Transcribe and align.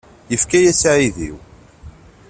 Yefka-yas 0.31 0.81
aɛudiw. 0.91 1.37